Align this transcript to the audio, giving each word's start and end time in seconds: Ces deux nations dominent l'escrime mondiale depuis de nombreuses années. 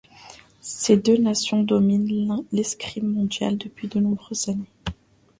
Ces 0.61 0.97
deux 0.97 1.17
nations 1.17 1.61
dominent 1.61 2.43
l'escrime 2.51 3.05
mondiale 3.05 3.59
depuis 3.59 3.87
de 3.87 3.99
nombreuses 3.99 4.49
années. 4.49 4.65